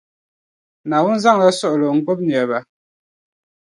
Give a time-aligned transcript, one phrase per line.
[0.87, 2.59] Naawuni zaŋla suɣulo n gbubi niriba.